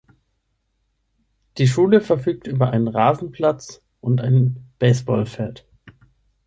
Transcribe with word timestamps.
Die 1.59 1.67
Schule 1.67 2.01
verfügt 2.01 2.47
über 2.47 2.71
einen 2.71 2.87
Rasenplatz 2.87 3.83
und 3.99 4.19
ein 4.19 4.65
Baseballfeld. 4.79 5.67